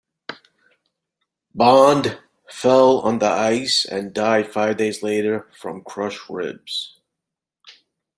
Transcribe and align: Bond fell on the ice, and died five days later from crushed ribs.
Bond 1.53 2.17
fell 2.49 3.01
on 3.01 3.19
the 3.19 3.27
ice, 3.27 3.85
and 3.85 4.11
died 4.15 4.47
five 4.51 4.77
days 4.77 5.03
later 5.03 5.47
from 5.55 5.83
crushed 5.83 6.27
ribs. 6.27 6.99